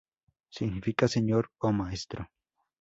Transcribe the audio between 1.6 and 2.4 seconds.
"Maestro".